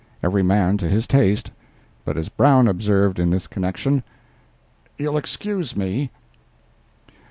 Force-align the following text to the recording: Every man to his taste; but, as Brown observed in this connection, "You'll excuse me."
Every 0.23 0.41
man 0.41 0.79
to 0.79 0.89
his 0.89 1.05
taste; 1.05 1.51
but, 2.05 2.17
as 2.17 2.27
Brown 2.27 2.67
observed 2.67 3.19
in 3.19 3.29
this 3.29 3.45
connection, 3.45 4.01
"You'll 4.97 5.15
excuse 5.15 5.75
me." 5.75 6.09